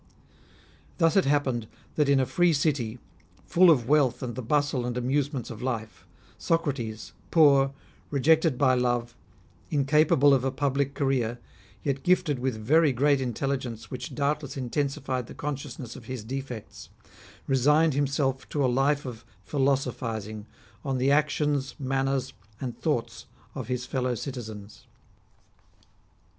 [0.97, 2.97] Thus it happened that in a free city,
[3.45, 6.07] full of wealth and the bustle and amusements of life,
[6.39, 7.71] Socrates, poor,
[8.09, 9.15] rejected by love,
[9.69, 11.37] incapable of a public career,
[11.83, 16.89] yet gifted with very great intelligence which doubtless intensified the consciousness of his defects,
[17.47, 20.47] resimed him self to a life of philosophising
[20.83, 24.87] on the actions, manners, and thoughts of his fellow citizens.